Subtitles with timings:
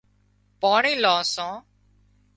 [0.61, 1.53] پاڻي لان سان